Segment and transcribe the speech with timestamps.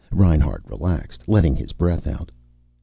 [0.11, 2.31] Reinhart relaxed, letting his breath out.